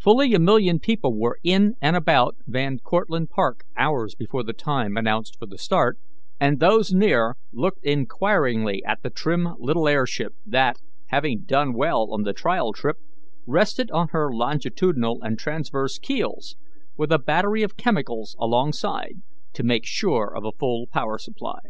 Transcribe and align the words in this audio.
Fully 0.00 0.32
a 0.32 0.38
million 0.38 0.78
people 0.80 1.12
were 1.14 1.38
in 1.44 1.74
and 1.82 1.96
about 1.96 2.38
Van 2.46 2.78
Cortlandt 2.78 3.28
Park 3.28 3.64
hours 3.76 4.14
before 4.14 4.42
the 4.42 4.54
time 4.54 4.96
announced 4.96 5.38
for 5.38 5.44
the 5.44 5.58
start, 5.58 5.98
and 6.40 6.60
those 6.60 6.94
near 6.94 7.36
looked 7.52 7.84
inquiringly 7.84 8.82
at 8.86 9.02
the 9.02 9.10
trim 9.10 9.50
little 9.58 9.86
air 9.86 10.06
ship, 10.06 10.32
that, 10.46 10.80
having 11.08 11.42
done 11.44 11.74
well 11.74 12.08
on 12.10 12.22
the 12.22 12.32
trial 12.32 12.72
trip, 12.72 12.96
rested 13.46 13.90
on 13.90 14.08
her 14.12 14.32
longitudinal 14.34 15.20
and 15.20 15.38
transverse 15.38 15.98
keels, 15.98 16.56
with 16.96 17.12
a 17.12 17.18
battery 17.18 17.62
of 17.62 17.76
chemicals 17.76 18.34
alongside, 18.40 19.20
to 19.52 19.62
make 19.62 19.84
sure 19.84 20.34
of 20.34 20.42
a 20.46 20.52
full 20.58 20.86
power 20.86 21.18
supply. 21.18 21.60